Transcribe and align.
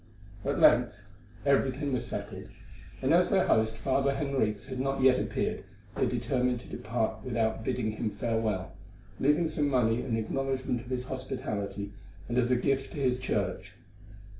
At 0.43 0.57
length 0.59 1.03
everything 1.45 1.93
was 1.93 2.07
settled, 2.07 2.47
and 3.03 3.13
as 3.13 3.29
their 3.29 3.45
host, 3.45 3.77
Father 3.77 4.15
Henriques, 4.15 4.65
had 4.65 4.79
not 4.79 5.03
yet 5.03 5.19
appeared, 5.19 5.63
they 5.95 6.07
determined 6.07 6.59
to 6.61 6.67
depart 6.67 7.23
without 7.23 7.63
bidding 7.63 7.91
him 7.91 8.09
farewell, 8.09 8.71
leaving 9.19 9.47
some 9.47 9.69
money 9.69 10.01
in 10.03 10.17
acknowledgment 10.17 10.81
of 10.81 10.87
his 10.89 11.05
hospitality 11.05 11.91
and 12.27 12.39
as 12.39 12.49
a 12.49 12.55
gift 12.55 12.93
to 12.93 12.99
his 12.99 13.19
church. 13.19 13.73